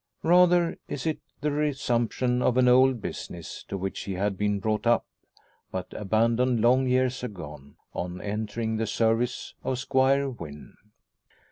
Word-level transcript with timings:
Rather 0.23 0.79
is 0.87 1.05
it 1.05 1.19
the 1.41 1.51
resumption 1.51 2.41
of 2.41 2.57
an 2.57 2.67
old 2.67 3.03
business 3.03 3.63
to 3.67 3.77
which 3.77 3.99
he 4.05 4.13
had 4.13 4.35
been 4.35 4.59
brought 4.59 4.87
up, 4.87 5.05
but 5.69 5.93
abandoned 5.93 6.59
long 6.59 6.87
years 6.87 7.21
agone 7.23 7.75
on 7.93 8.19
entering 8.19 8.77
the 8.77 8.87
service 8.87 9.53
of 9.63 9.77
Squire 9.77 10.27
Wynn. 10.27 10.75